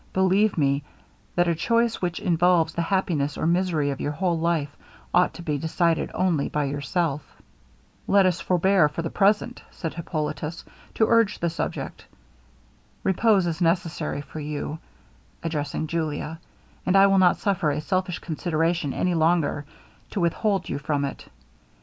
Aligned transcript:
Believe 0.13 0.57
me, 0.57 0.83
that 1.35 1.47
a 1.47 1.53
choice 1.53 2.01
which 2.01 2.19
involves 2.19 2.73
the 2.73 2.81
happiness 2.81 3.37
or 3.37 3.45
misery 3.45 3.91
of 3.91 4.01
your 4.01 4.13
whole 4.13 4.39
life, 4.39 4.75
ought 5.13 5.31
to 5.35 5.43
be 5.43 5.59
decided 5.59 6.09
only 6.15 6.49
by 6.49 6.63
yourself.' 6.63 7.21
'Let 8.07 8.25
us 8.25 8.41
forbear 8.41 8.89
for 8.89 9.03
the 9.03 9.11
present,' 9.11 9.61
said 9.69 9.93
Hippolitus, 9.93 10.65
'to 10.95 11.05
urge 11.05 11.37
the 11.37 11.51
subject. 11.51 12.07
Repose 13.03 13.45
is 13.45 13.61
necessary 13.61 14.21
for 14.21 14.39
you,' 14.39 14.79
addressing 15.43 15.85
Julia, 15.85 16.39
'and 16.83 16.95
I 16.95 17.05
will 17.05 17.19
not 17.19 17.37
suffer 17.37 17.69
a 17.69 17.79
selfish 17.79 18.17
consideration 18.17 18.95
any 18.95 19.13
longer 19.13 19.65
to 20.09 20.19
with 20.19 20.33
hold 20.33 20.67
you 20.67 20.79
from 20.79 21.05
it. 21.05 21.27